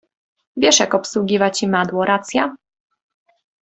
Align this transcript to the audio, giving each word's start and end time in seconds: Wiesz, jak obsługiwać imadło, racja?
Wiesz, 0.57 0.79
jak 0.79 0.95
obsługiwać 0.95 1.63
imadło, 1.63 2.05
racja? 2.05 2.55